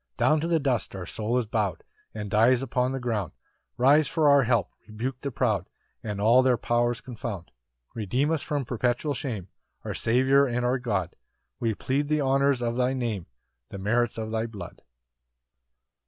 [0.17, 3.33] 10 Down to the dust our soul is bow'd, And dies upon the ground;
[3.77, 5.69] Rise for our help, rebuke the proud,
[6.01, 7.51] And all their powers confound.
[7.93, 9.47] 11 Redeem us from perpetual shame,
[9.85, 11.15] Our Saviour and our God;
[11.59, 13.27] We plead the honours of thy Name,
[13.69, 14.81] The merits of thy blood.